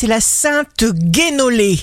[0.00, 1.78] c'est la sainte Guénolée.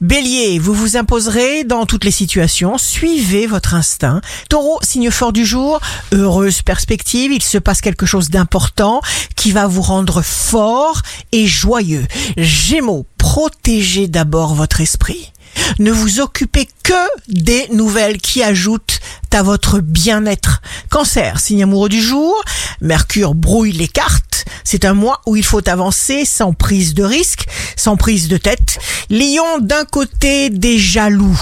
[0.00, 4.22] Bélier, vous vous imposerez dans toutes les situations, suivez votre instinct.
[4.48, 5.78] Taureau, signe fort du jour,
[6.12, 9.02] heureuse perspective, il se passe quelque chose d'important
[9.36, 11.02] qui va vous rendre fort
[11.32, 12.06] et joyeux.
[12.38, 15.30] Gémeaux, protégez d'abord votre esprit.
[15.78, 16.94] Ne vous occupez que
[17.28, 18.98] des nouvelles qui ajoutent
[19.34, 20.62] à votre bien-être.
[20.88, 22.34] Cancer, signe amoureux du jour,
[22.80, 24.27] Mercure brouille les cartes.
[24.70, 28.78] C'est un mois où il faut avancer sans prise de risque, sans prise de tête.
[29.08, 31.40] Lion, d'un côté, des jaloux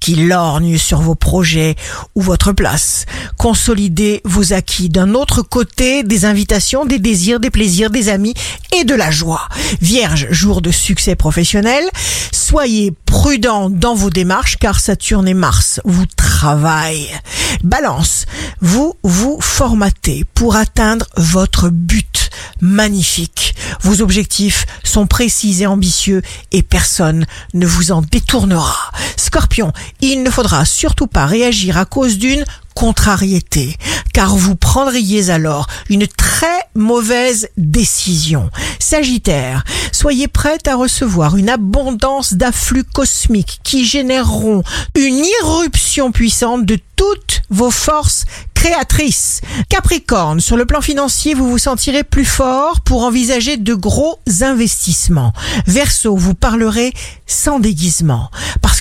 [0.00, 1.76] qui lorgnent sur vos projets
[2.16, 3.06] ou votre place.
[3.38, 4.88] Consolidez vos acquis.
[4.88, 8.34] D'un autre côté, des invitations, des désirs, des plaisirs, des amis
[8.76, 9.48] et de la joie.
[9.80, 11.84] Vierge, jour de succès professionnel.
[12.32, 17.14] Soyez prudent dans vos démarches car Saturne et Mars vous travaillent.
[17.62, 18.26] Balance,
[18.60, 22.13] vous vous formatez pour atteindre votre but
[22.60, 23.54] magnifique.
[23.80, 28.92] Vos objectifs sont précis et ambitieux et personne ne vous en détournera.
[29.16, 33.76] Scorpion, il ne faudra surtout pas réagir à cause d'une contrariété,
[34.14, 38.48] car vous prendriez alors une très mauvaise décision.
[38.78, 44.62] Sagittaire, soyez prête à recevoir une abondance d'afflux cosmiques qui généreront
[44.94, 49.40] une irruption puissante de toutes vos forces créatrices.
[49.68, 55.32] Capricorne, sur le plan financier, vous vous sentirez plus fort pour envisager de gros investissements.
[55.66, 56.92] Verseau, vous parlerez
[57.26, 58.30] sans déguisement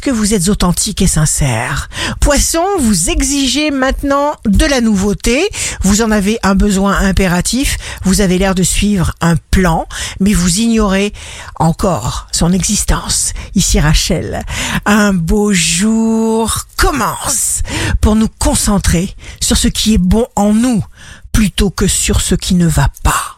[0.03, 1.89] que vous êtes authentique et sincère.
[2.19, 5.47] Poisson, vous exigez maintenant de la nouveauté.
[5.81, 7.77] Vous en avez un besoin impératif.
[8.03, 9.87] Vous avez l'air de suivre un plan,
[10.19, 11.13] mais vous ignorez
[11.57, 13.31] encore son existence.
[13.55, 14.43] Ici Rachel,
[14.85, 17.61] un beau jour commence
[18.01, 20.83] pour nous concentrer sur ce qui est bon en nous
[21.31, 23.32] plutôt que sur ce qui ne va pas.